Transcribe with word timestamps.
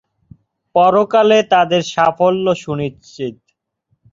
পরকালে 0.75 1.39
তাদের 1.53 1.81
সাফল্য 1.93 2.45
সুনিশ্চিত। 2.55 3.35